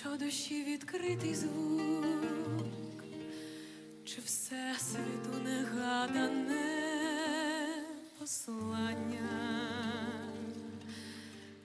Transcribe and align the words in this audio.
що 0.00 0.16
душі 0.16 0.64
відкритий 0.64 1.34
звук, 1.34 2.04
чи 4.04 4.20
все 4.24 4.74
світу 4.78 5.42
негадане 5.44 6.64
послання, 8.18 9.28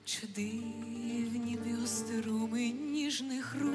чи 0.04 0.26
дивні 0.26 1.58
біоструми 1.66 2.68
ніжних 2.68 3.56
рук, 3.60 3.71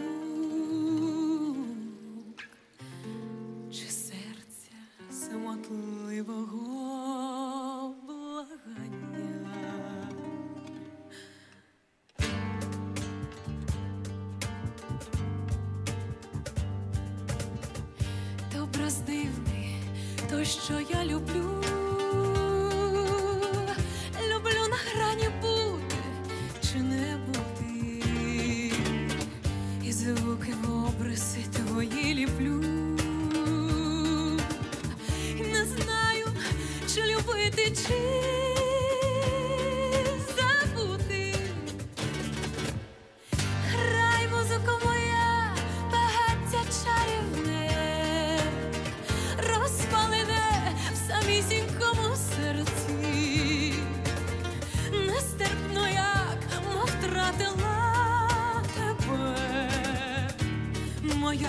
Образ 18.78 18.98
дивний, 18.98 19.76
то, 20.30 20.44
що 20.44 20.74
я. 20.74 21.06
Люблю 21.06 21.64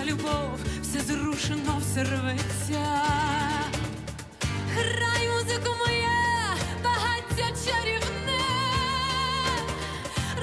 любов, 0.09 0.59
все 0.81 0.99
зрушено, 1.01 1.79
все 1.79 2.03
рветься. 2.03 2.85
Грай, 4.73 5.29
музико 5.29 5.75
моя, 5.85 6.55
багаття 6.83 7.47
чарівне, 7.65 8.43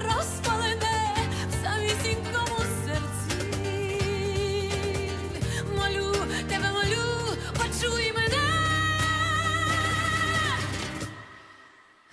розпалене 0.05 1.15
в 1.51 1.65
самісінькому 1.65 2.59
серці. 2.85 3.61
Молю, 5.77 6.15
тебе 6.49 6.71
молю, 6.73 7.37
почуй 7.53 8.13
мене. 8.13 8.49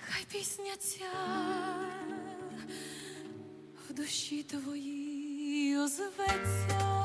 Хай 0.08 0.24
пісня 0.32 0.76
ця 0.80 1.12
в 3.88 3.94
душі 3.94 4.42
твоїй 4.42 5.78
озветься. 5.78 7.03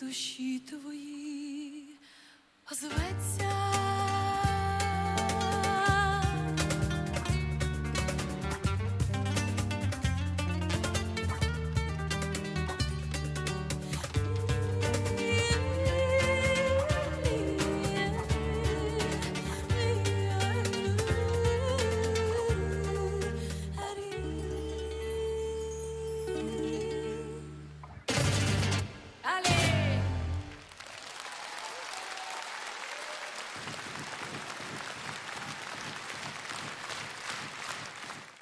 Душі 0.00 0.58
твої, 0.58 1.88
озветься. 2.72 3.59